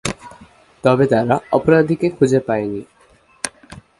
তবে 0.83 1.05
তারা 1.07 1.35
অপরাধীকে 1.51 2.07
খুঁজে 2.09 2.39
পায়নি। 2.47 2.81